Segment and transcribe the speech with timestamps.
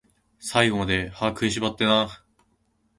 [0.39, 2.21] 最後まで、歯食いしばってなー